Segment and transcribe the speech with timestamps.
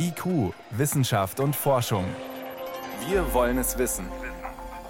[0.00, 2.04] IQ, Wissenschaft und Forschung.
[3.08, 4.04] Wir wollen es wissen.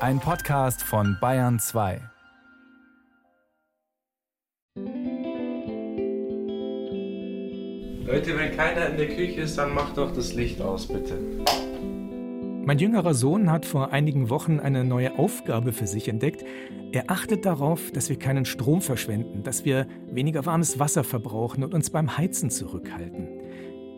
[0.00, 2.02] Ein Podcast von Bayern 2.
[8.04, 11.18] Leute, wenn keiner in der Küche ist, dann macht doch das Licht aus, bitte.
[12.66, 16.44] Mein jüngerer Sohn hat vor einigen Wochen eine neue Aufgabe für sich entdeckt.
[16.92, 21.72] Er achtet darauf, dass wir keinen Strom verschwenden, dass wir weniger warmes Wasser verbrauchen und
[21.72, 23.28] uns beim Heizen zurückhalten.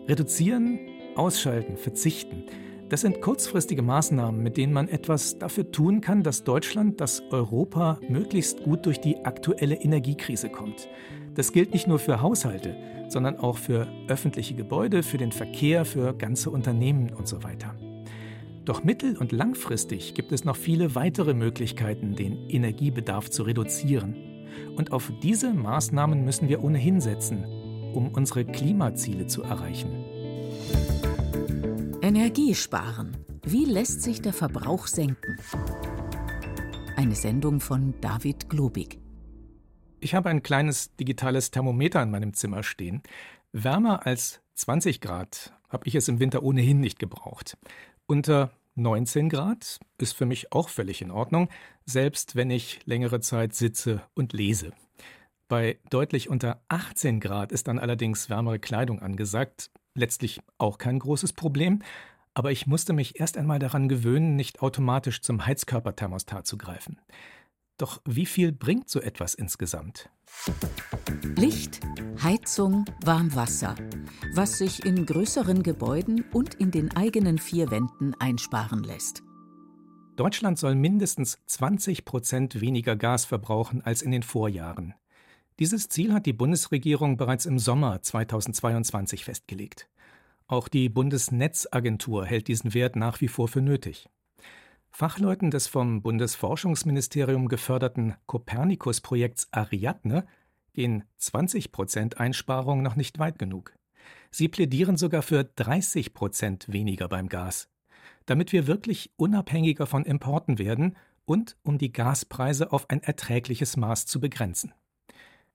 [0.06, 0.78] Reduzieren,
[1.16, 2.44] ausschalten, verzichten.
[2.88, 8.00] Das sind kurzfristige Maßnahmen, mit denen man etwas dafür tun kann, dass Deutschland, dass Europa
[8.08, 10.88] möglichst gut durch die aktuelle Energiekrise kommt.
[11.34, 12.76] Das gilt nicht nur für Haushalte,
[13.08, 17.76] sondern auch für öffentliche Gebäude, für den Verkehr, für ganze Unternehmen und so weiter.
[18.64, 24.16] Doch mittel- und langfristig gibt es noch viele weitere Möglichkeiten, den Energiebedarf zu reduzieren.
[24.76, 27.44] Und auf diese Maßnahmen müssen wir ohnehin setzen,
[27.94, 30.09] um unsere Klimaziele zu erreichen.
[32.10, 33.16] Energiesparen.
[33.44, 35.36] Wie lässt sich der Verbrauch senken?
[36.96, 38.98] Eine Sendung von David Globig.
[40.00, 43.04] Ich habe ein kleines digitales Thermometer in meinem Zimmer stehen.
[43.52, 47.56] Wärmer als 20 Grad habe ich es im Winter ohnehin nicht gebraucht.
[48.08, 51.48] Unter 19 Grad ist für mich auch völlig in Ordnung,
[51.86, 54.72] selbst wenn ich längere Zeit sitze und lese.
[55.46, 59.70] Bei deutlich unter 18 Grad ist dann allerdings wärmere Kleidung angesagt.
[59.94, 61.82] Letztlich auch kein großes Problem,
[62.34, 67.00] aber ich musste mich erst einmal daran gewöhnen, nicht automatisch zum Heizkörperthermostat zu greifen.
[67.76, 70.10] Doch wie viel bringt so etwas insgesamt?
[71.36, 71.80] Licht,
[72.22, 73.74] Heizung, Warmwasser,
[74.34, 79.22] was sich in größeren Gebäuden und in den eigenen vier Wänden einsparen lässt.
[80.16, 84.94] Deutschland soll mindestens 20 Prozent weniger Gas verbrauchen als in den Vorjahren.
[85.60, 89.90] Dieses Ziel hat die Bundesregierung bereits im Sommer 2022 festgelegt.
[90.46, 94.08] Auch die Bundesnetzagentur hält diesen Wert nach wie vor für nötig.
[94.90, 100.26] Fachleuten des vom Bundesforschungsministerium geförderten Copernicus-Projekts Ariadne
[100.72, 103.74] gehen 20 Prozent Einsparung noch nicht weit genug.
[104.30, 107.68] Sie plädieren sogar für 30 Prozent weniger beim Gas,
[108.24, 114.06] damit wir wirklich unabhängiger von Importen werden und um die Gaspreise auf ein erträgliches Maß
[114.06, 114.72] zu begrenzen.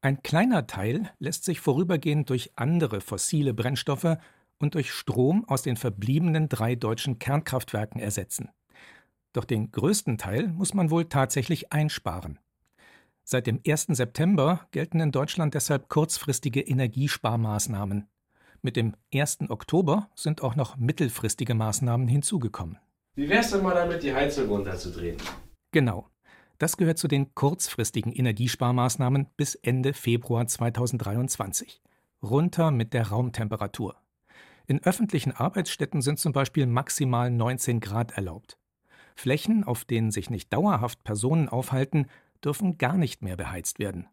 [0.01, 4.17] Ein kleiner Teil lässt sich vorübergehend durch andere fossile Brennstoffe
[4.59, 8.49] und durch Strom aus den verbliebenen drei deutschen Kernkraftwerken ersetzen.
[9.33, 12.39] Doch den größten Teil muss man wohl tatsächlich einsparen.
[13.23, 13.87] Seit dem 1.
[13.89, 18.07] September gelten in Deutschland deshalb kurzfristige Energiesparmaßnahmen.
[18.61, 19.49] Mit dem 1.
[19.49, 22.77] Oktober sind auch noch mittelfristige Maßnahmen hinzugekommen.
[23.15, 25.17] Wie wär's denn mal damit, die Heizung runterzudrehen?
[25.71, 26.07] Genau.
[26.57, 31.81] Das gehört zu den kurzfristigen Energiesparmaßnahmen bis Ende Februar 2023.
[32.23, 33.95] Runter mit der Raumtemperatur.
[34.65, 38.57] In öffentlichen Arbeitsstätten sind zum Beispiel maximal 19 Grad erlaubt.
[39.15, 42.07] Flächen, auf denen sich nicht dauerhaft Personen aufhalten,
[42.43, 44.07] dürfen gar nicht mehr beheizt werden.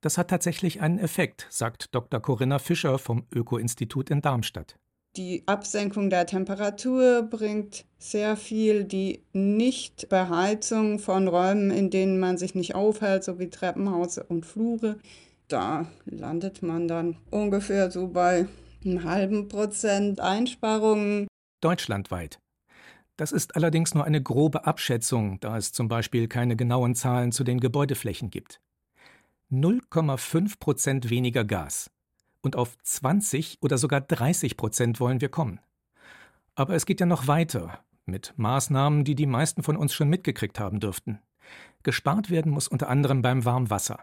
[0.00, 2.20] Das hat tatsächlich einen Effekt, sagt Dr.
[2.20, 4.78] Corinna Fischer vom Öko-Institut in Darmstadt.
[5.16, 8.84] Die Absenkung der Temperatur bringt sehr viel.
[8.84, 14.98] Die Nichtbeheizung von Räumen, in denen man sich nicht aufhält, so wie Treppenhaus und Flure,
[15.48, 18.46] da landet man dann ungefähr so bei
[18.84, 21.28] einem halben Prozent Einsparungen.
[21.60, 22.38] Deutschlandweit.
[23.18, 27.44] Das ist allerdings nur eine grobe Abschätzung, da es zum Beispiel keine genauen Zahlen zu
[27.44, 28.60] den Gebäudeflächen gibt.
[29.50, 31.90] 0,5 Prozent weniger Gas.
[32.42, 35.60] Und auf 20 oder sogar 30 Prozent wollen wir kommen.
[36.54, 40.60] Aber es geht ja noch weiter, mit Maßnahmen, die die meisten von uns schon mitgekriegt
[40.60, 41.20] haben dürften.
[41.82, 44.00] Gespart werden muss unter anderem beim Warmwasser.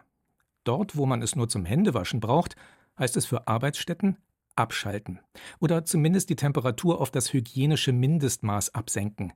[0.64, 2.56] Dort, wo man es nur zum Händewaschen braucht,
[2.98, 4.16] heißt es für Arbeitsstätten
[4.56, 5.20] abschalten
[5.58, 9.32] oder zumindest die Temperatur auf das hygienische Mindestmaß absenken.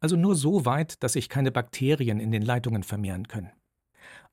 [0.00, 3.50] Also nur so weit, dass sich keine Bakterien in den Leitungen vermehren können.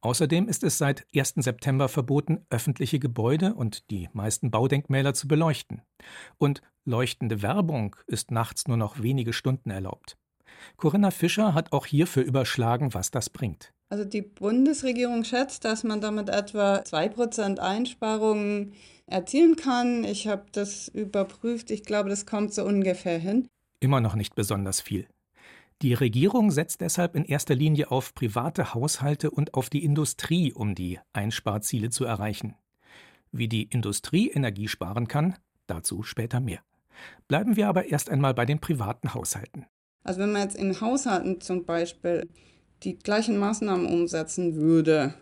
[0.01, 1.35] Außerdem ist es seit 1.
[1.37, 5.81] September verboten, öffentliche Gebäude und die meisten Baudenkmäler zu beleuchten.
[6.37, 10.17] Und leuchtende Werbung ist nachts nur noch wenige Stunden erlaubt.
[10.77, 13.73] Corinna Fischer hat auch hierfür überschlagen, was das bringt.
[13.89, 18.73] Also die Bundesregierung schätzt, dass man damit etwa 2% Einsparungen
[19.05, 20.03] erzielen kann.
[20.03, 21.71] Ich habe das überprüft.
[21.71, 23.47] Ich glaube, das kommt so ungefähr hin.
[23.81, 25.07] Immer noch nicht besonders viel.
[25.81, 30.75] Die Regierung setzt deshalb in erster Linie auf private Haushalte und auf die Industrie, um
[30.75, 32.53] die Einsparziele zu erreichen.
[33.31, 36.59] Wie die Industrie Energie sparen kann, dazu später mehr.
[37.27, 39.65] Bleiben wir aber erst einmal bei den privaten Haushalten.
[40.03, 42.29] Also wenn man jetzt in Haushalten zum Beispiel
[42.83, 45.15] die gleichen Maßnahmen umsetzen würde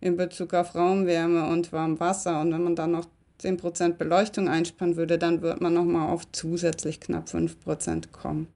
[0.00, 3.06] in Bezug auf Raumwärme und Warmwasser und wenn man dann noch
[3.42, 8.48] 10% Beleuchtung einsparen würde, dann wird man nochmal auf zusätzlich knapp 5% kommen.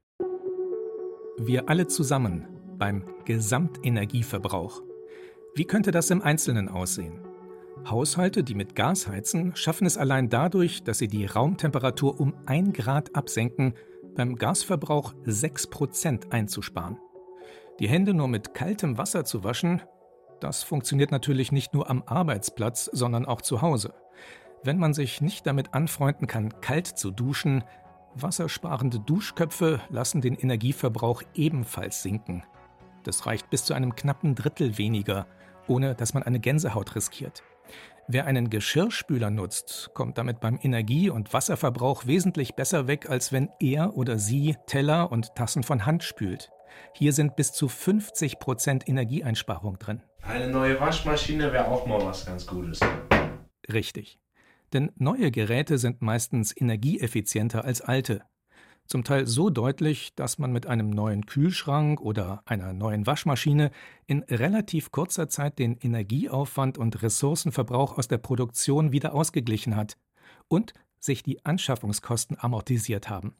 [1.42, 2.46] Wir alle zusammen
[2.76, 4.82] beim Gesamtenergieverbrauch.
[5.54, 7.19] Wie könnte das im Einzelnen aussehen?
[7.88, 12.76] Haushalte, die mit Gas heizen, schaffen es allein dadurch, dass sie die Raumtemperatur um 1
[12.76, 13.72] Grad absenken,
[14.14, 16.98] beim Gasverbrauch 6% einzusparen.
[17.78, 19.81] Die Hände nur mit kaltem Wasser zu waschen,
[20.40, 23.94] das funktioniert natürlich nicht nur am Arbeitsplatz, sondern auch zu Hause.
[24.62, 27.64] Wenn man sich nicht damit anfreunden kann, kalt zu duschen,
[28.14, 32.44] wassersparende Duschköpfe lassen den Energieverbrauch ebenfalls sinken.
[33.04, 35.26] Das reicht bis zu einem knappen Drittel weniger,
[35.66, 37.42] ohne dass man eine Gänsehaut riskiert.
[38.08, 43.50] Wer einen Geschirrspüler nutzt, kommt damit beim Energie- und Wasserverbrauch wesentlich besser weg, als wenn
[43.60, 46.50] er oder sie Teller und Tassen von Hand spült.
[46.94, 50.02] Hier sind bis zu 50 Prozent Energieeinsparung drin.
[50.22, 52.80] Eine neue Waschmaschine wäre auch mal was ganz Gutes.
[53.72, 54.18] Richtig.
[54.72, 58.22] Denn neue Geräte sind meistens energieeffizienter als alte.
[58.87, 63.70] Zum Teil so deutlich, dass man mit einem neuen Kühlschrank oder einer neuen Waschmaschine
[64.06, 69.96] in relativ kurzer Zeit den Energieaufwand und Ressourcenverbrauch aus der Produktion wieder ausgeglichen hat
[70.49, 73.37] und sich die Anschaffungskosten amortisiert haben.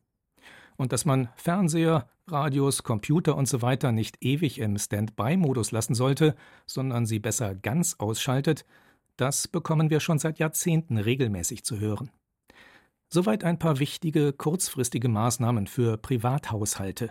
[0.77, 3.77] Und dass man Fernseher, Radios, Computer usw.
[3.83, 8.65] So nicht ewig im Standby-Modus lassen sollte, sondern sie besser ganz ausschaltet,
[9.21, 12.11] das bekommen wir schon seit Jahrzehnten regelmäßig zu hören.
[13.13, 17.11] Soweit ein paar wichtige, kurzfristige Maßnahmen für Privathaushalte.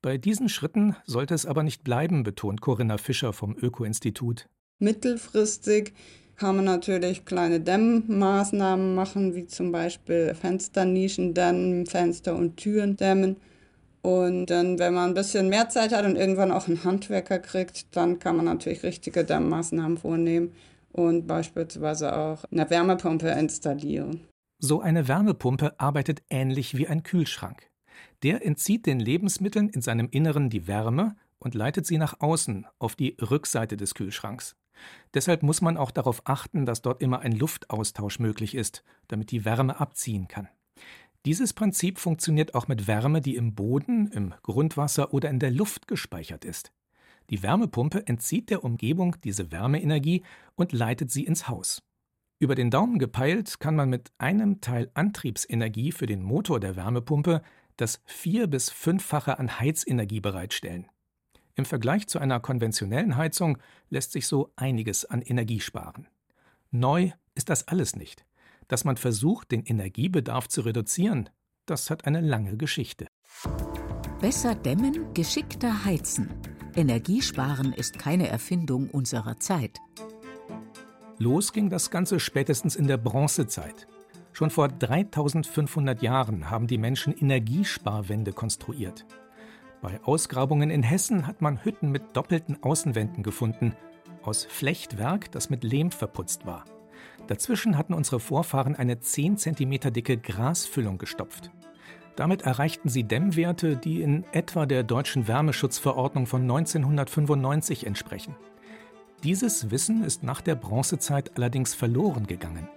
[0.00, 4.48] Bei diesen Schritten sollte es aber nicht bleiben, betont Corinna Fischer vom Öko-Institut.
[4.80, 5.92] Mittelfristig
[6.34, 13.36] kann man natürlich kleine Dämmmaßnahmen machen, wie zum Beispiel Fensternischen dämmen, Fenster und Türen dämmen.
[14.00, 17.94] Und dann, wenn man ein bisschen mehr Zeit hat und irgendwann auch einen Handwerker kriegt,
[17.94, 20.52] dann kann man natürlich richtige Dämmmaßnahmen vornehmen
[20.92, 24.28] und beispielsweise auch eine Wärmepumpe installieren.
[24.58, 27.68] So eine Wärmepumpe arbeitet ähnlich wie ein Kühlschrank.
[28.22, 32.94] Der entzieht den Lebensmitteln in seinem Inneren die Wärme und leitet sie nach außen auf
[32.94, 34.54] die Rückseite des Kühlschranks.
[35.14, 39.44] Deshalb muss man auch darauf achten, dass dort immer ein Luftaustausch möglich ist, damit die
[39.44, 40.48] Wärme abziehen kann.
[41.24, 45.86] Dieses Prinzip funktioniert auch mit Wärme, die im Boden, im Grundwasser oder in der Luft
[45.86, 46.72] gespeichert ist.
[47.30, 50.22] Die Wärmepumpe entzieht der Umgebung diese Wärmeenergie
[50.54, 51.82] und leitet sie ins Haus.
[52.38, 57.42] Über den Daumen gepeilt kann man mit einem Teil Antriebsenergie für den Motor der Wärmepumpe
[57.76, 60.88] das vier- bis fünffache an Heizenergie bereitstellen.
[61.54, 63.58] Im Vergleich zu einer konventionellen Heizung
[63.90, 66.08] lässt sich so einiges an Energie sparen.
[66.70, 68.24] Neu ist das alles nicht.
[68.68, 71.28] Dass man versucht, den Energiebedarf zu reduzieren,
[71.66, 73.06] das hat eine lange Geschichte.
[74.20, 76.30] Besser dämmen, geschickter heizen.
[76.74, 79.78] Energiesparen ist keine Erfindung unserer Zeit.
[81.18, 83.86] Los ging das Ganze spätestens in der Bronzezeit.
[84.32, 89.04] Schon vor 3500 Jahren haben die Menschen Energiesparwände konstruiert.
[89.82, 93.74] Bei Ausgrabungen in Hessen hat man Hütten mit doppelten Außenwänden gefunden,
[94.22, 96.64] aus Flechtwerk, das mit Lehm verputzt war.
[97.26, 101.50] Dazwischen hatten unsere Vorfahren eine 10 cm dicke Grasfüllung gestopft.
[102.16, 108.34] Damit erreichten sie Dämmwerte, die in etwa der deutschen Wärmeschutzverordnung von 1995 entsprechen.
[109.24, 112.68] Dieses Wissen ist nach der Bronzezeit allerdings verloren gegangen.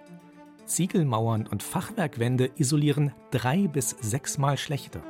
[0.66, 5.02] Ziegelmauern und Fachwerkwände isolieren drei bis sechsmal schlechter.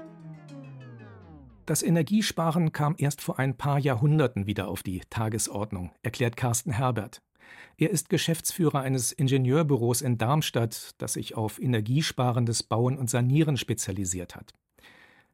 [1.65, 7.21] Das Energiesparen kam erst vor ein paar Jahrhunderten wieder auf die Tagesordnung, erklärt Carsten Herbert.
[7.77, 14.35] Er ist Geschäftsführer eines Ingenieurbüros in Darmstadt, das sich auf energiesparendes Bauen und Sanieren spezialisiert
[14.35, 14.53] hat.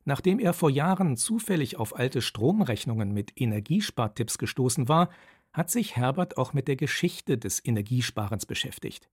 [0.05, 5.09] Nachdem er vor Jahren zufällig auf alte Stromrechnungen mit Energiespartipps gestoßen war,
[5.53, 9.09] hat sich Herbert auch mit der Geschichte des Energiesparens beschäftigt.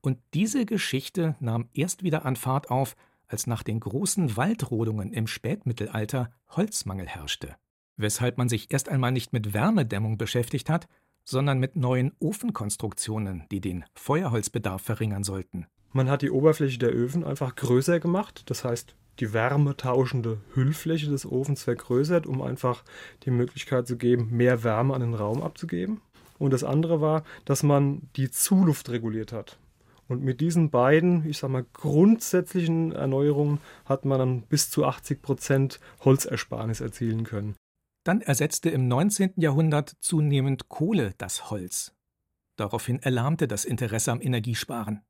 [0.00, 2.94] Und diese Geschichte nahm erst wieder an Fahrt auf,
[3.26, 7.56] als nach den großen Waldrodungen im Spätmittelalter Holzmangel herrschte,
[7.96, 10.88] weshalb man sich erst einmal nicht mit Wärmedämmung beschäftigt hat,
[11.28, 15.66] sondern mit neuen Ofenkonstruktionen, die den Feuerholzbedarf verringern sollten.
[15.92, 21.26] Man hat die Oberfläche der Öfen einfach größer gemacht, das heißt die wärmetauschende Hüllfläche des
[21.26, 22.82] Ofens vergrößert, um einfach
[23.24, 26.00] die Möglichkeit zu geben, mehr Wärme an den Raum abzugeben.
[26.38, 29.58] Und das andere war, dass man die Zuluft reguliert hat.
[30.06, 35.20] Und mit diesen beiden, ich sag mal, grundsätzlichen Erneuerungen hat man dann bis zu 80
[35.20, 37.54] Prozent Holzersparnis erzielen können.
[38.08, 39.34] Dann ersetzte im 19.
[39.36, 41.94] Jahrhundert zunehmend Kohle das Holz.
[42.56, 45.02] Daraufhin erlahmte das Interesse am Energiesparen.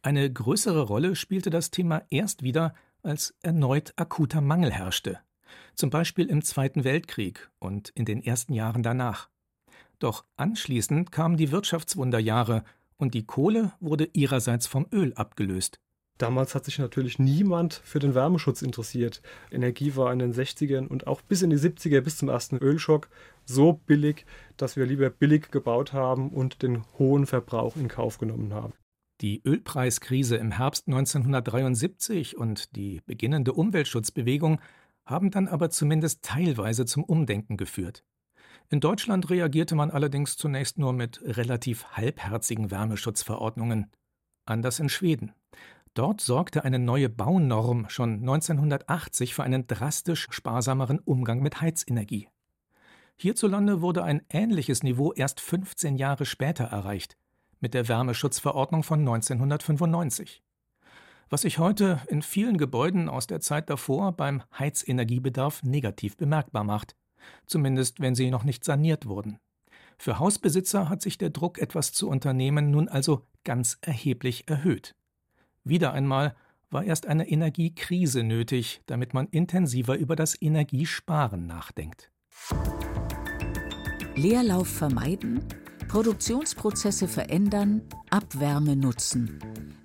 [0.00, 5.18] Eine größere Rolle spielte das Thema erst wieder, als erneut akuter Mangel herrschte,
[5.74, 9.28] zum Beispiel im Zweiten Weltkrieg und in den ersten Jahren danach.
[9.98, 12.62] Doch anschließend kamen die Wirtschaftswunderjahre
[12.96, 15.80] und die Kohle wurde ihrerseits vom Öl abgelöst.
[16.18, 19.20] Damals hat sich natürlich niemand für den Wärmeschutz interessiert.
[19.50, 23.08] Energie war in den 60ern und auch bis in die 70er, bis zum ersten Ölschock,
[23.44, 24.24] so billig,
[24.56, 28.72] dass wir lieber billig gebaut haben und den hohen Verbrauch in Kauf genommen haben.
[29.20, 34.60] Die Ölpreiskrise im Herbst 1973 und die beginnende Umweltschutzbewegung
[35.06, 38.04] haben dann aber zumindest teilweise zum Umdenken geführt.
[38.68, 43.90] In Deutschland reagierte man allerdings zunächst nur mit relativ halbherzigen Wärmeschutzverordnungen.
[44.44, 45.32] Anders in Schweden.
[45.96, 52.28] Dort sorgte eine neue Baunorm schon 1980 für einen drastisch sparsameren Umgang mit Heizenergie.
[53.16, 57.16] Hierzulande wurde ein ähnliches Niveau erst 15 Jahre später erreicht,
[57.60, 60.42] mit der Wärmeschutzverordnung von 1995.
[61.30, 66.94] Was sich heute in vielen Gebäuden aus der Zeit davor beim Heizenergiebedarf negativ bemerkbar macht,
[67.46, 69.38] zumindest wenn sie noch nicht saniert wurden.
[69.96, 74.94] Für Hausbesitzer hat sich der Druck, etwas zu unternehmen, nun also ganz erheblich erhöht.
[75.68, 76.36] Wieder einmal
[76.70, 82.12] war erst eine Energiekrise nötig, damit man intensiver über das Energiesparen nachdenkt.
[84.14, 85.40] Leerlauf vermeiden,
[85.88, 89.40] Produktionsprozesse verändern, Abwärme nutzen.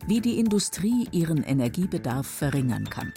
[0.06, 3.12] Wie die Industrie ihren Energiebedarf verringern kann.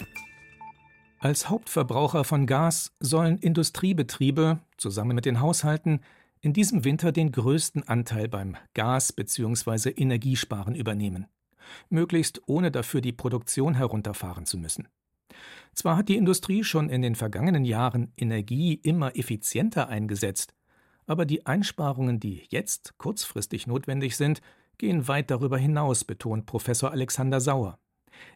[1.19, 5.99] Als Hauptverbraucher von Gas sollen Industriebetriebe zusammen mit den Haushalten
[6.41, 9.91] in diesem Winter den größten Anteil beim Gas- bzw.
[9.91, 11.27] Energiesparen übernehmen
[11.89, 14.87] möglichst ohne dafür die Produktion herunterfahren zu müssen.
[15.73, 20.53] Zwar hat die Industrie schon in den vergangenen Jahren Energie immer effizienter eingesetzt,
[21.07, 24.41] aber die Einsparungen, die jetzt kurzfristig notwendig sind,
[24.77, 27.79] gehen weit darüber hinaus, betont Professor Alexander Sauer.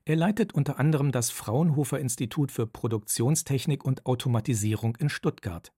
[0.05, 5.71] Er leitet unter anderem das Fraunhofer Institut für Produktionstechnik und Automatisierung in Stuttgart.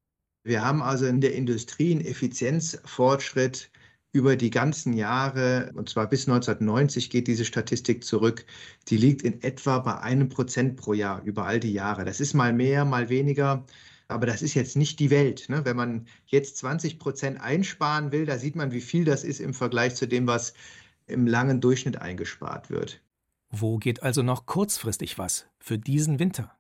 [0.44, 3.70] Wir haben also in der Industrie einen Effizienzfortschritt
[4.14, 8.46] über die ganzen Jahre, und zwar bis 1990 geht diese Statistik zurück,
[8.90, 12.04] die liegt in etwa bei einem Prozent pro Jahr über all die Jahre.
[12.04, 13.66] Das ist mal mehr, mal weniger.
[14.10, 15.48] Aber das ist jetzt nicht die Welt.
[15.48, 15.64] Ne?
[15.64, 19.54] Wenn man jetzt 20 Prozent einsparen will, da sieht man, wie viel das ist im
[19.54, 20.54] Vergleich zu dem, was
[21.08, 23.02] im langen Durchschnitt eingespart wird.
[23.50, 26.58] Wo geht also noch kurzfristig was für diesen Winter?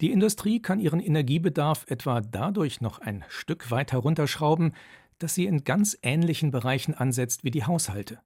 [0.00, 4.74] Die Industrie kann ihren Energiebedarf etwa dadurch noch ein Stück weit herunterschrauben,
[5.18, 8.20] dass sie in ganz ähnlichen Bereichen ansetzt wie die Haushalte.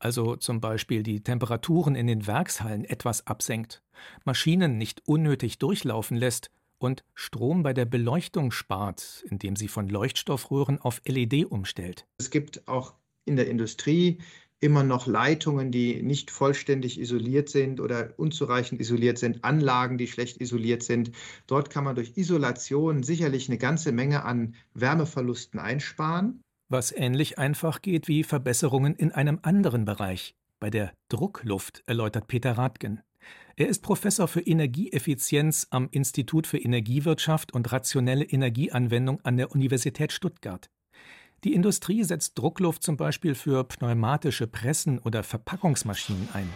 [0.00, 3.82] Also zum Beispiel die Temperaturen in den Werkshallen etwas absenkt,
[4.24, 10.80] Maschinen nicht unnötig durchlaufen lässt und Strom bei der Beleuchtung spart, indem sie von Leuchtstoffröhren
[10.80, 12.06] auf LED umstellt.
[12.18, 12.94] Es gibt auch
[13.24, 14.18] in der Industrie
[14.60, 20.40] immer noch Leitungen, die nicht vollständig isoliert sind oder unzureichend isoliert sind, Anlagen, die schlecht
[20.40, 21.12] isoliert sind.
[21.46, 26.40] Dort kann man durch Isolation sicherlich eine ganze Menge an Wärmeverlusten einsparen.
[26.68, 32.52] Was ähnlich einfach geht wie Verbesserungen in einem anderen Bereich, bei der Druckluft, erläutert Peter
[32.52, 33.00] Rathgen.
[33.56, 40.12] Er ist Professor für Energieeffizienz am Institut für Energiewirtschaft und rationelle Energieanwendung an der Universität
[40.12, 40.68] Stuttgart.
[41.44, 46.50] Die Industrie setzt Druckluft zum Beispiel für pneumatische Pressen oder Verpackungsmaschinen ein.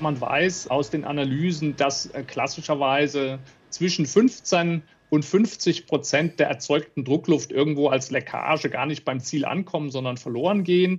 [0.00, 7.04] Man weiß aus den Analysen, dass äh, klassischerweise zwischen 15 und 50 Prozent der erzeugten
[7.04, 10.98] Druckluft irgendwo als Leckage gar nicht beim Ziel ankommen, sondern verloren gehen.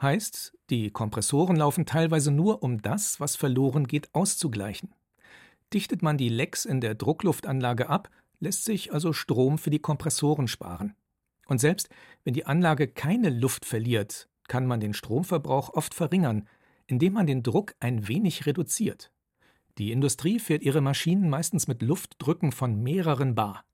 [0.00, 4.94] Heißt, die Kompressoren laufen teilweise nur, um das, was verloren geht, auszugleichen.
[5.72, 8.10] Dichtet man die Lecks in der Druckluftanlage ab,
[8.40, 10.94] lässt sich also Strom für die Kompressoren sparen.
[11.46, 11.88] Und selbst
[12.24, 16.46] wenn die Anlage keine Luft verliert, kann man den Stromverbrauch oft verringern,
[16.86, 19.10] indem man den Druck ein wenig reduziert.
[19.78, 23.64] Die Industrie fährt ihre Maschinen meistens mit Luftdrücken von mehreren Bar.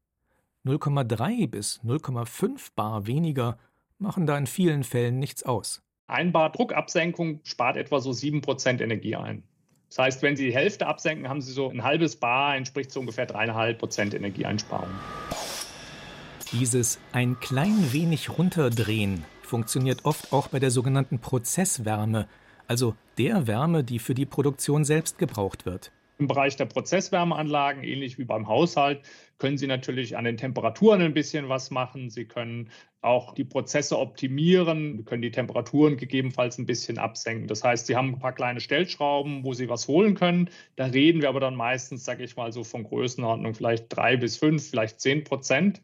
[0.64, 3.58] 0,3 bis 0,5 Bar weniger
[3.98, 5.82] machen da in vielen Fällen nichts aus.
[6.06, 9.44] Ein Bar Druckabsenkung spart etwa so 7% Energie ein.
[9.88, 13.00] Das heißt, wenn Sie die Hälfte absenken, haben Sie so ein halbes Bar, entspricht so
[13.00, 14.88] ungefähr 3,5% Energieeinsparung.
[16.52, 22.28] Dieses ein klein wenig runterdrehen funktioniert oft auch bei der sogenannten Prozesswärme,
[22.68, 25.92] also der Wärme, die für die Produktion selbst gebraucht wird.
[26.18, 29.00] Im Bereich der Prozesswärmeanlagen, ähnlich wie beim Haushalt,
[29.38, 32.10] können Sie natürlich an den Temperaturen ein bisschen was machen.
[32.10, 32.68] Sie können
[33.00, 37.48] auch die Prozesse optimieren, Sie können die Temperaturen gegebenenfalls ein bisschen absenken.
[37.48, 40.50] Das heißt, Sie haben ein paar kleine Stellschrauben, wo Sie was holen können.
[40.76, 44.36] Da reden wir aber dann meistens, sage ich mal, so von Größenordnung vielleicht drei bis
[44.36, 45.80] fünf, vielleicht zehn Prozent.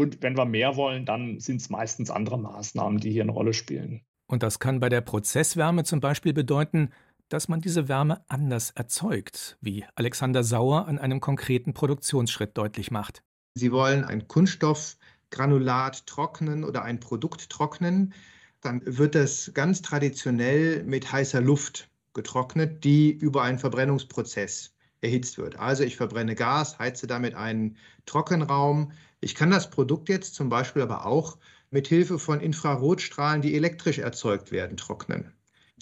[0.00, 3.52] Und wenn wir mehr wollen, dann sind es meistens andere Maßnahmen, die hier eine Rolle
[3.52, 4.00] spielen.
[4.26, 6.88] Und das kann bei der Prozesswärme zum Beispiel bedeuten,
[7.28, 13.22] dass man diese Wärme anders erzeugt, wie Alexander Sauer an einem konkreten Produktionsschritt deutlich macht.
[13.54, 18.14] Sie wollen ein Kunststoffgranulat trocknen oder ein Produkt trocknen.
[18.62, 25.58] dann wird das ganz traditionell mit heißer Luft getrocknet, die über einen Verbrennungsprozess erhitzt wird.
[25.58, 27.76] Also ich verbrenne Gas, heize damit einen
[28.06, 28.92] Trockenraum.
[29.20, 31.38] Ich kann das Produkt jetzt zum Beispiel aber auch
[31.70, 35.32] mit Hilfe von Infrarotstrahlen, die elektrisch erzeugt werden, trocknen.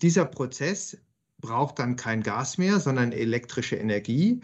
[0.02, 0.98] Dieser Prozess
[1.40, 4.40] braucht dann kein Gas mehr, sondern elektrische Energie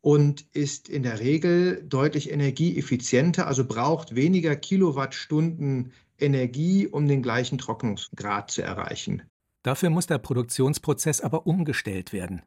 [0.00, 7.58] und ist in der Regel deutlich energieeffizienter, also braucht weniger Kilowattstunden Energie, um den gleichen
[7.58, 9.22] Trocknungsgrad zu erreichen.
[9.62, 12.42] Dafür muss der Produktionsprozess aber umgestellt werden.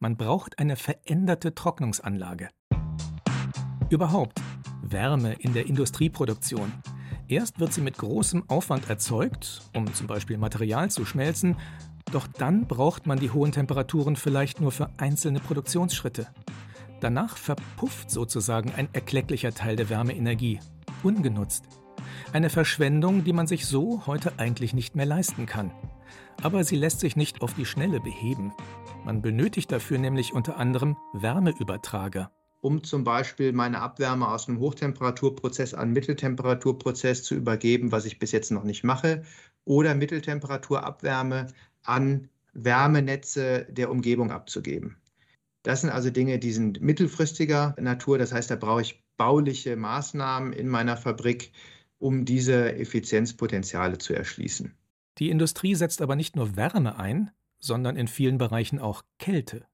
[0.00, 2.50] Man braucht eine veränderte Trocknungsanlage.
[3.90, 4.40] Überhaupt
[4.80, 6.72] Wärme in der Industrieproduktion.
[7.26, 11.56] Erst wird sie mit großem Aufwand erzeugt, um zum Beispiel Material zu schmelzen,
[12.12, 16.28] doch dann braucht man die hohen Temperaturen vielleicht nur für einzelne Produktionsschritte.
[17.00, 20.60] Danach verpufft sozusagen ein erklecklicher Teil der Wärmeenergie,
[21.02, 21.64] ungenutzt.
[22.32, 25.72] Eine Verschwendung, die man sich so heute eigentlich nicht mehr leisten kann.
[26.40, 28.52] Aber sie lässt sich nicht auf die Schnelle beheben.
[29.08, 32.30] Man benötigt dafür nämlich unter anderem Wärmeübertrager.
[32.60, 38.32] Um zum Beispiel meine Abwärme aus einem Hochtemperaturprozess an Mitteltemperaturprozess zu übergeben, was ich bis
[38.32, 39.22] jetzt noch nicht mache,
[39.64, 41.46] oder Mitteltemperaturabwärme
[41.84, 44.98] an Wärmenetze der Umgebung abzugeben.
[45.62, 48.18] Das sind also Dinge, die sind mittelfristiger Natur.
[48.18, 51.52] Das heißt, da brauche ich bauliche Maßnahmen in meiner Fabrik,
[51.98, 54.74] um diese Effizienzpotenziale zu erschließen.
[55.16, 59.66] Die Industrie setzt aber nicht nur Wärme ein, sondern in vielen Bereichen auch Kälte.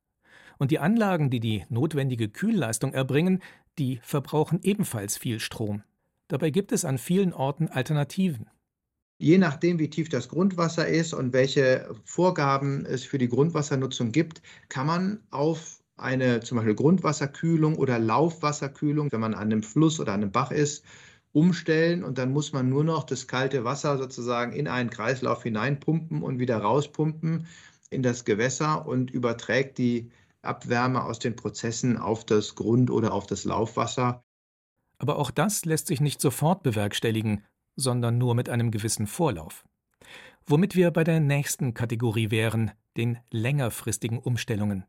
[0.59, 3.43] Und die Anlagen, die die notwendige Kühlleistung erbringen,
[3.79, 5.83] die verbrauchen ebenfalls viel Strom.
[6.29, 8.49] Dabei gibt es an vielen Orten Alternativen.
[9.19, 14.43] Je nachdem, wie tief das Grundwasser ist und welche Vorgaben es für die Grundwassernutzung gibt,
[14.69, 20.13] kann man auf eine zum Beispiel Grundwasserkühlung oder Laufwasserkühlung, wenn man an einem Fluss oder
[20.13, 20.85] an einem Bach ist,
[21.33, 26.23] umstellen und dann muss man nur noch das kalte Wasser sozusagen in einen Kreislauf hineinpumpen
[26.23, 27.47] und wieder rauspumpen
[27.95, 30.11] in das Gewässer und überträgt die
[30.43, 34.23] Abwärme aus den Prozessen auf das Grund- oder auf das Laufwasser.
[34.99, 37.45] Aber auch das lässt sich nicht sofort bewerkstelligen,
[37.77, 39.65] sondern nur mit einem gewissen Vorlauf.
[40.47, 44.85] Womit wir bei der nächsten Kategorie wären, den längerfristigen Umstellungen.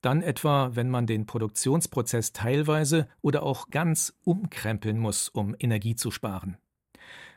[0.00, 6.10] Dann etwa, wenn man den Produktionsprozess teilweise oder auch ganz umkrempeln muss, um Energie zu
[6.10, 6.56] sparen.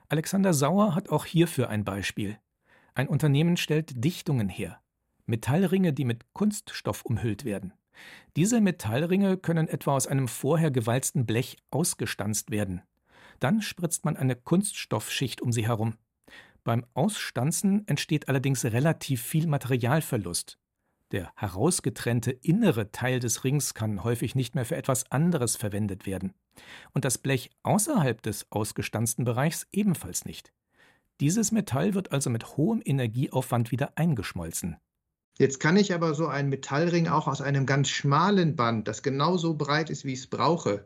[0.10, 2.38] Alexander Sauer hat auch hierfür ein Beispiel.
[2.94, 4.80] Ein Unternehmen stellt Dichtungen her.
[5.26, 7.74] Metallringe, die mit Kunststoff umhüllt werden.
[8.36, 12.82] Diese Metallringe können etwa aus einem vorher gewalzten Blech ausgestanzt werden.
[13.40, 15.96] Dann spritzt man eine Kunststoffschicht um sie herum.
[16.64, 20.58] Beim Ausstanzen entsteht allerdings relativ viel Materialverlust.
[21.12, 26.34] Der herausgetrennte innere Teil des Rings kann häufig nicht mehr für etwas anderes verwendet werden.
[26.94, 30.52] Und das Blech außerhalb des ausgestanzten Bereichs ebenfalls nicht.
[31.22, 34.78] Dieses Metall wird also mit hohem Energieaufwand wieder eingeschmolzen.
[35.38, 39.56] Jetzt kann ich aber so einen Metallring auch aus einem ganz schmalen Band, das genauso
[39.56, 40.86] breit ist, wie ich es brauche,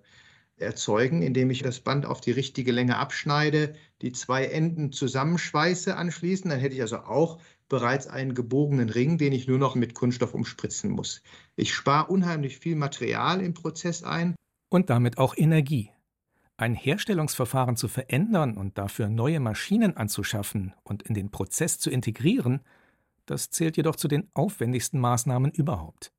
[0.57, 6.51] erzeugen, indem ich das Band auf die richtige Länge abschneide, die zwei Enden zusammenschweiße anschließend.
[6.51, 10.33] Dann hätte ich also auch bereits einen gebogenen Ring, den ich nur noch mit Kunststoff
[10.33, 11.21] umspritzen muss.
[11.55, 14.35] Ich spare unheimlich viel Material im Prozess ein.
[14.69, 15.91] Und damit auch Energie.
[16.57, 22.61] Ein Herstellungsverfahren zu verändern und dafür neue Maschinen anzuschaffen und in den Prozess zu integrieren,
[23.29, 26.11] das zählt jedoch zu den aufwendigsten Maßnahmen überhaupt.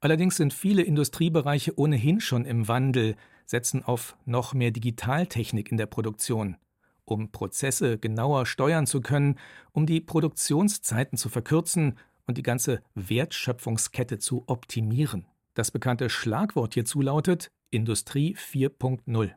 [0.00, 3.14] Allerdings sind viele Industriebereiche ohnehin schon im Wandel,
[3.46, 6.56] setzen auf noch mehr Digitaltechnik in der Produktion,
[7.04, 9.38] um Prozesse genauer steuern zu können,
[9.72, 15.26] um die Produktionszeiten zu verkürzen und die ganze Wertschöpfungskette zu optimieren.
[15.54, 19.32] Das bekannte Schlagwort hierzu lautet Industrie 4.0.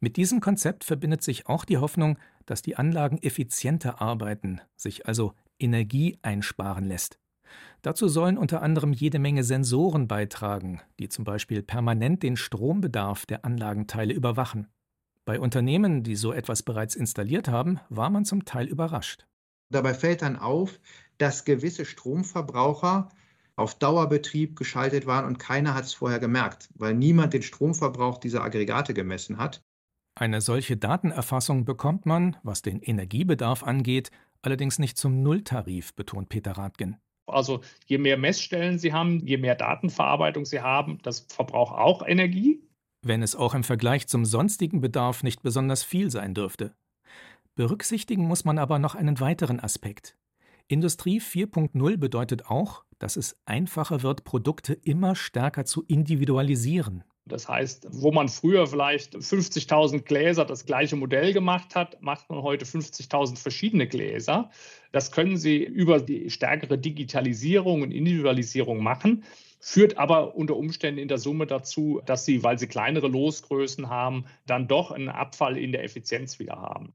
[0.00, 5.34] Mit diesem Konzept verbindet sich auch die Hoffnung, dass die Anlagen effizienter arbeiten, sich also
[5.58, 7.18] Energie einsparen lässt.
[7.82, 13.44] Dazu sollen unter anderem jede Menge Sensoren beitragen, die zum Beispiel permanent den Strombedarf der
[13.44, 14.68] Anlagenteile überwachen.
[15.24, 19.26] Bei Unternehmen, die so etwas bereits installiert haben, war man zum Teil überrascht.
[19.70, 20.80] Dabei fällt dann auf,
[21.18, 23.10] dass gewisse Stromverbraucher
[23.54, 28.42] auf Dauerbetrieb geschaltet waren und keiner hat es vorher gemerkt, weil niemand den Stromverbrauch dieser
[28.42, 29.62] Aggregate gemessen hat.
[30.14, 34.10] Eine solche Datenerfassung bekommt man, was den Energiebedarf angeht,
[34.42, 36.96] allerdings nicht zum Nulltarif, betont Peter Radgen.
[37.26, 42.62] Also je mehr Messstellen Sie haben, je mehr Datenverarbeitung Sie haben, das verbraucht auch Energie.
[43.02, 46.74] Wenn es auch im Vergleich zum sonstigen Bedarf nicht besonders viel sein dürfte.
[47.54, 50.16] Berücksichtigen muss man aber noch einen weiteren Aspekt.
[50.68, 57.04] Industrie 4.0 bedeutet auch, dass es einfacher wird, Produkte immer stärker zu individualisieren.
[57.28, 62.42] Das heißt, wo man früher vielleicht 50.000 Gläser das gleiche Modell gemacht hat, macht man
[62.42, 64.50] heute 50.000 verschiedene Gläser.
[64.92, 69.24] Das können Sie über die stärkere Digitalisierung und Individualisierung machen
[69.60, 74.24] führt aber unter Umständen in der Summe dazu, dass sie, weil sie kleinere Losgrößen haben,
[74.46, 76.94] dann doch einen Abfall in der Effizienz wieder haben.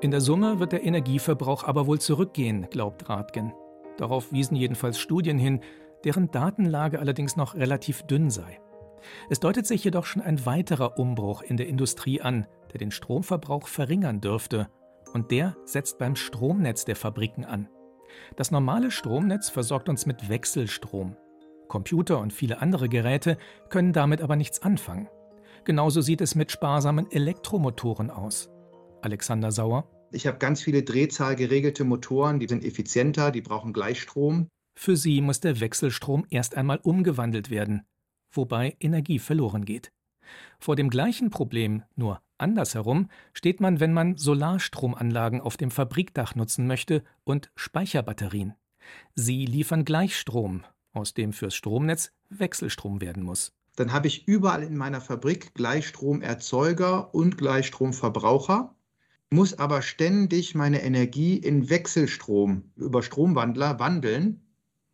[0.00, 3.52] In der Summe wird der Energieverbrauch aber wohl zurückgehen, glaubt Rathgen.
[3.96, 5.60] Darauf wiesen jedenfalls Studien hin,
[6.04, 8.60] deren Datenlage allerdings noch relativ dünn sei.
[9.28, 13.68] Es deutet sich jedoch schon ein weiterer Umbruch in der Industrie an, der den Stromverbrauch
[13.68, 14.68] verringern dürfte.
[15.12, 17.68] Und der setzt beim Stromnetz der Fabriken an.
[18.36, 21.16] Das normale Stromnetz versorgt uns mit Wechselstrom.
[21.68, 23.38] Computer und viele andere Geräte
[23.68, 25.08] können damit aber nichts anfangen.
[25.64, 28.50] Genauso sieht es mit sparsamen Elektromotoren aus.
[29.00, 29.88] Alexander Sauer.
[30.12, 34.48] Ich habe ganz viele Drehzahl geregelte Motoren, die sind effizienter, die brauchen Gleichstrom.
[34.76, 37.82] Für sie muss der Wechselstrom erst einmal umgewandelt werden,
[38.36, 39.92] wobei Energie verloren geht.
[40.58, 46.66] Vor dem gleichen Problem, nur andersherum, steht man, wenn man Solarstromanlagen auf dem Fabrikdach nutzen
[46.66, 48.54] möchte und Speicherbatterien.
[49.14, 53.52] Sie liefern Gleichstrom, aus dem fürs Stromnetz Wechselstrom werden muss.
[53.76, 58.74] Dann habe ich überall in meiner Fabrik Gleichstromerzeuger und Gleichstromverbraucher,
[59.30, 64.42] muss aber ständig meine Energie in Wechselstrom über Stromwandler wandeln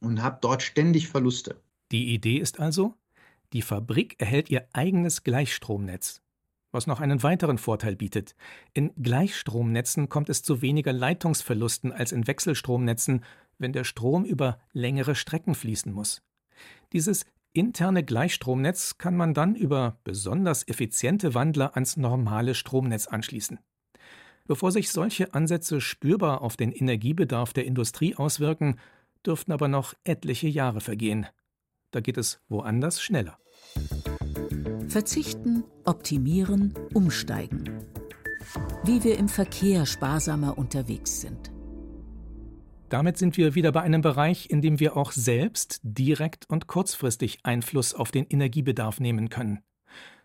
[0.01, 1.61] und habe dort ständig Verluste.
[1.93, 2.95] Die Idee ist also,
[3.53, 6.23] die Fabrik erhält ihr eigenes Gleichstromnetz,
[6.73, 8.35] was noch einen weiteren Vorteil bietet.
[8.73, 13.25] In Gleichstromnetzen kommt es zu weniger Leitungsverlusten als in Wechselstromnetzen,
[13.59, 16.23] wenn der Strom über längere Strecken fließen muss.
[16.93, 23.59] Dieses interne Gleichstromnetz kann man dann über besonders effiziente Wandler ans normale Stromnetz anschließen.
[24.47, 28.79] Bevor sich solche Ansätze spürbar auf den Energiebedarf der Industrie auswirken,
[29.25, 31.27] dürften aber noch etliche Jahre vergehen.
[31.91, 33.39] Da geht es woanders schneller.
[34.89, 37.85] Verzichten, optimieren, umsteigen.
[38.85, 41.53] Wie wir im Verkehr sparsamer unterwegs sind.
[42.89, 47.39] Damit sind wir wieder bei einem Bereich, in dem wir auch selbst direkt und kurzfristig
[47.45, 49.61] Einfluss auf den Energiebedarf nehmen können.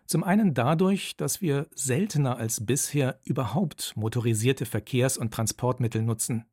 [0.06, 6.44] Zum einen dadurch, dass wir seltener als bisher überhaupt motorisierte Verkehrs- und Transportmittel nutzen.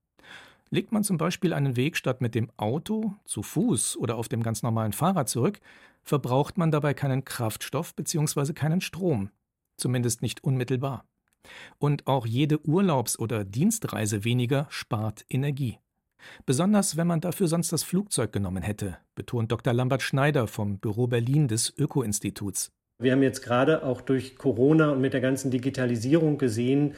[0.73, 4.41] Legt man zum Beispiel einen Weg statt mit dem Auto, zu Fuß oder auf dem
[4.41, 5.59] ganz normalen Fahrrad zurück,
[6.01, 8.53] verbraucht man dabei keinen Kraftstoff bzw.
[8.53, 9.29] keinen Strom.
[9.77, 11.05] Zumindest nicht unmittelbar.
[11.77, 15.77] Und auch jede Urlaubs- oder Dienstreise weniger spart Energie.
[16.47, 19.73] Besonders wenn man dafür sonst das Flugzeug genommen hätte, betont Dr.
[19.73, 22.71] Lambert Schneider vom Büro Berlin des Öko-Instituts.
[22.97, 26.95] Wir haben jetzt gerade auch durch Corona und mit der ganzen Digitalisierung gesehen,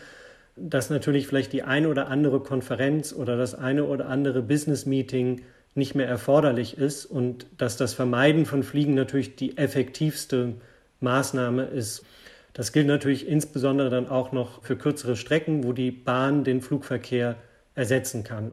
[0.55, 5.41] dass natürlich vielleicht die eine oder andere Konferenz oder das eine oder andere Business-Meeting
[5.73, 10.53] nicht mehr erforderlich ist und dass das Vermeiden von Fliegen natürlich die effektivste
[11.01, 12.05] Maßnahme ist.
[12.53, 17.35] Das gilt natürlich insbesondere dann auch noch für kürzere Strecken, wo die Bahn den Flugverkehr
[17.75, 18.51] ersetzen kann.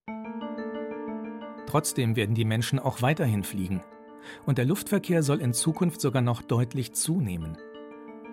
[1.68, 3.82] Trotzdem werden die Menschen auch weiterhin fliegen.
[4.44, 7.56] Und der Luftverkehr soll in Zukunft sogar noch deutlich zunehmen.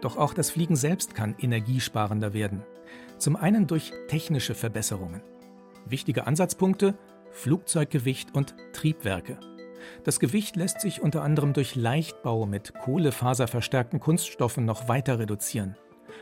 [0.01, 2.63] Doch auch das Fliegen selbst kann energiesparender werden.
[3.19, 5.21] Zum einen durch technische Verbesserungen.
[5.85, 6.97] Wichtige Ansatzpunkte
[7.31, 9.37] Flugzeuggewicht und Triebwerke.
[10.03, 15.75] Das Gewicht lässt sich unter anderem durch Leichtbau mit kohlefaserverstärkten Kunststoffen noch weiter reduzieren.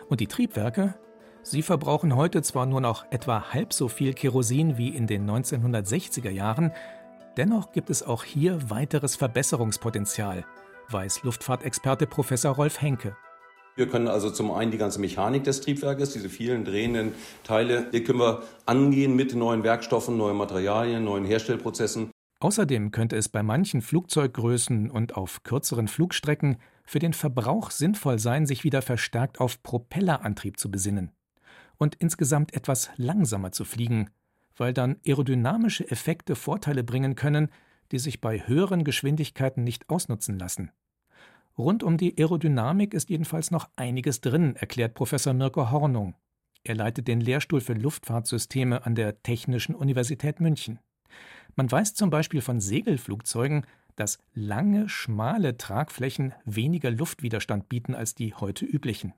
[0.10, 0.96] Und die Triebwerke?
[1.44, 6.30] Sie verbrauchen heute zwar nur noch etwa halb so viel Kerosin wie in den 1960er
[6.30, 6.72] Jahren,
[7.38, 10.46] dennoch gibt es auch hier weiteres Verbesserungspotenzial,
[10.90, 13.16] weiß Luftfahrtexperte Professor Rolf Henke.
[13.78, 17.14] Wir können also zum einen die ganze Mechanik des Triebwerkes, diese vielen drehenden
[17.44, 22.10] Teile, die können wir angehen mit neuen Werkstoffen, neuen Materialien, neuen Herstellprozessen.
[22.40, 28.48] Außerdem könnte es bei manchen Flugzeuggrößen und auf kürzeren Flugstrecken für den Verbrauch sinnvoll sein,
[28.48, 31.12] sich wieder verstärkt auf Propellerantrieb zu besinnen
[31.78, 34.10] und insgesamt etwas langsamer zu fliegen,
[34.56, 37.50] weil dann aerodynamische Effekte Vorteile bringen können,
[37.92, 40.72] die sich bei höheren Geschwindigkeiten nicht ausnutzen lassen.
[41.58, 46.16] Rund um die Aerodynamik ist jedenfalls noch einiges drin, erklärt Professor Mirko Hornung.
[46.64, 50.80] Er leitet den Lehrstuhl für Luftfahrtsysteme an der Technischen Universität München.
[51.56, 53.66] Man weiß zum Beispiel von Segelflugzeugen,
[53.96, 59.14] dass lange, schmale Tragflächen weniger Luftwiderstand bieten als die heute üblichen.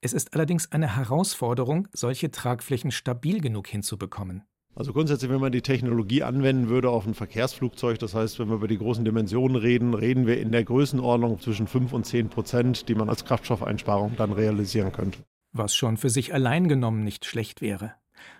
[0.00, 4.44] Es ist allerdings eine Herausforderung, solche Tragflächen stabil genug hinzubekommen.
[4.80, 8.54] Also grundsätzlich, wenn man die Technologie anwenden würde auf ein Verkehrsflugzeug, das heißt, wenn wir
[8.54, 12.88] über die großen Dimensionen reden, reden wir in der Größenordnung zwischen 5 und 10 Prozent,
[12.88, 15.18] die man als Kraftstoffeinsparung dann realisieren könnte.
[15.52, 17.92] Was schon für sich allein genommen nicht schlecht wäre.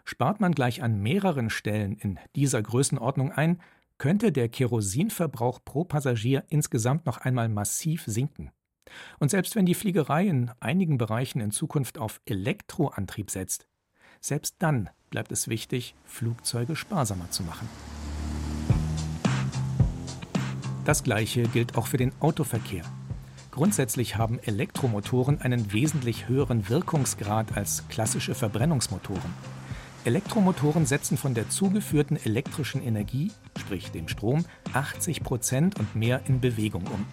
[0.07, 3.61] Spart man gleich an mehreren Stellen in dieser Größenordnung ein,
[3.99, 8.51] könnte der Kerosinverbrauch pro Passagier insgesamt noch einmal massiv sinken.
[9.19, 13.67] Und selbst wenn die Fliegerei in einigen Bereichen in Zukunft auf Elektroantrieb setzt,
[14.21, 17.69] selbst dann bleibt es wichtig, Flugzeuge sparsamer zu machen.
[20.85, 22.85] Das gleiche gilt auch für den Autoverkehr.
[23.51, 29.35] Grundsätzlich haben Elektromotoren einen wesentlich höheren Wirkungsgrad als klassische Verbrennungsmotoren.
[30.05, 36.41] Elektromotoren setzen von der zugeführten elektrischen Energie, sprich dem Strom, 80 Prozent und mehr in
[36.41, 37.05] Bewegung um.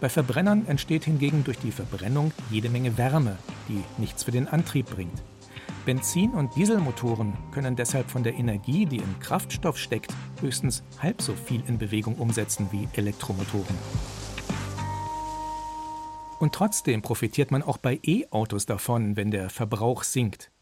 [0.00, 3.36] Bei Verbrennern entsteht hingegen durch die Verbrennung jede Menge Wärme,
[3.68, 5.22] die nichts für den Antrieb bringt.
[5.84, 11.34] Benzin- und Dieselmotoren können deshalb von der Energie, die im Kraftstoff steckt, höchstens halb so
[11.34, 13.76] viel in Bewegung umsetzen wie Elektromotoren.
[16.38, 20.52] Und trotzdem profitiert man auch bei E-Autos davon, wenn der Verbrauch sinkt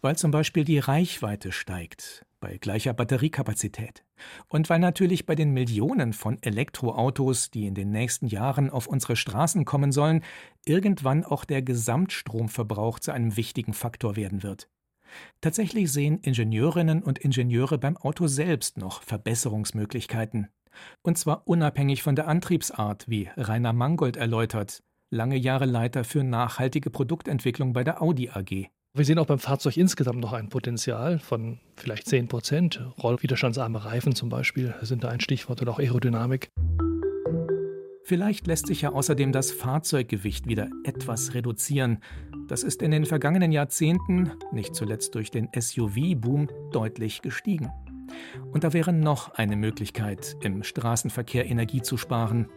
[0.00, 4.04] weil zum Beispiel die Reichweite steigt bei gleicher Batteriekapazität
[4.48, 9.16] und weil natürlich bei den Millionen von Elektroautos, die in den nächsten Jahren auf unsere
[9.16, 10.22] Straßen kommen sollen,
[10.64, 14.68] irgendwann auch der Gesamtstromverbrauch zu einem wichtigen Faktor werden wird.
[15.40, 20.48] Tatsächlich sehen Ingenieurinnen und Ingenieure beim Auto selbst noch Verbesserungsmöglichkeiten.
[21.02, 26.90] Und zwar unabhängig von der Antriebsart, wie Rainer Mangold erläutert, lange Jahre Leiter für nachhaltige
[26.90, 28.70] Produktentwicklung bei der Audi AG.
[28.98, 32.84] Wir sehen auch beim Fahrzeug insgesamt noch ein Potenzial von vielleicht 10 Prozent.
[33.00, 36.48] Rollwiderstandsarme Reifen zum Beispiel sind da ein Stichwort oder auch Aerodynamik.
[38.02, 42.02] Vielleicht lässt sich ja außerdem das Fahrzeuggewicht wieder etwas reduzieren.
[42.48, 47.70] Das ist in den vergangenen Jahrzehnten, nicht zuletzt durch den SUV-Boom, deutlich gestiegen.
[48.50, 52.48] Und da wäre noch eine Möglichkeit, im Straßenverkehr Energie zu sparen,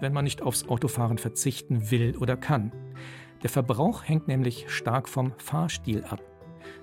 [0.00, 2.70] wenn man nicht aufs Autofahren verzichten will oder kann.
[3.42, 6.20] Der Verbrauch hängt nämlich stark vom Fahrstil ab.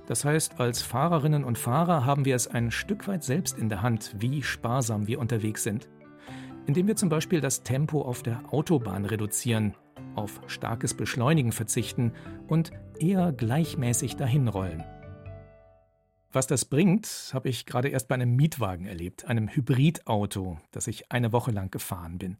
[0.07, 3.81] Das heißt, als Fahrerinnen und Fahrer haben wir es ein Stück weit selbst in der
[3.81, 5.89] Hand, wie sparsam wir unterwegs sind.
[6.67, 9.75] Indem wir zum Beispiel das Tempo auf der Autobahn reduzieren,
[10.15, 12.13] auf starkes Beschleunigen verzichten
[12.47, 14.83] und eher gleichmäßig dahinrollen.
[16.31, 21.11] Was das bringt, habe ich gerade erst bei einem Mietwagen erlebt, einem Hybridauto, das ich
[21.11, 22.37] eine Woche lang gefahren bin.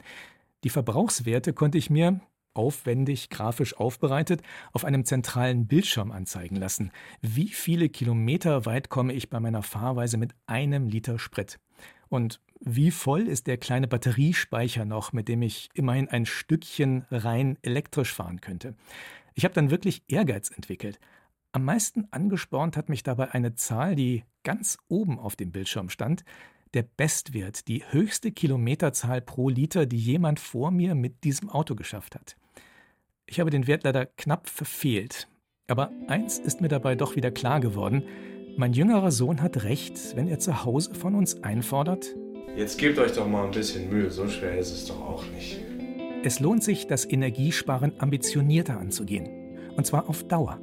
[0.64, 2.20] Die Verbrauchswerte konnte ich mir,
[2.56, 4.42] aufwendig grafisch aufbereitet,
[4.72, 6.90] auf einem zentralen Bildschirm anzeigen lassen.
[7.20, 11.58] Wie viele Kilometer weit komme ich bei meiner Fahrweise mit einem Liter Sprit?
[12.08, 17.58] Und wie voll ist der kleine Batteriespeicher noch, mit dem ich immerhin ein Stückchen rein
[17.62, 18.74] elektrisch fahren könnte?
[19.34, 20.98] Ich habe dann wirklich Ehrgeiz entwickelt.
[21.52, 26.24] Am meisten angespornt hat mich dabei eine Zahl, die ganz oben auf dem Bildschirm stand,
[26.74, 32.14] der Bestwert, die höchste Kilometerzahl pro Liter, die jemand vor mir mit diesem Auto geschafft
[32.14, 32.36] hat.
[33.28, 35.26] Ich habe den Wert leider knapp verfehlt.
[35.66, 38.04] Aber eins ist mir dabei doch wieder klar geworden.
[38.56, 42.14] Mein jüngerer Sohn hat recht, wenn er zu Hause von uns einfordert.
[42.56, 45.58] Jetzt gebt euch doch mal ein bisschen Mühe, so schwer ist es doch auch nicht.
[46.22, 49.28] Es lohnt sich, das Energiesparen ambitionierter anzugehen.
[49.76, 50.60] Und zwar auf Dauer.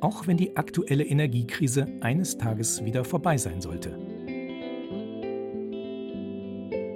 [0.00, 3.96] Auch wenn die aktuelle Energiekrise eines Tages wieder vorbei sein sollte.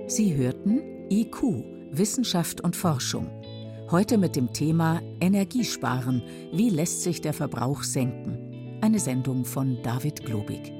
[0.08, 1.42] Sie hörten IQ,
[1.92, 3.38] Wissenschaft und Forschung
[3.90, 6.22] Heute mit dem Thema Energiesparen.
[6.53, 8.79] Wie lässt sich der Verbrauch senken?
[8.83, 10.77] Eine Sendung von David Globig.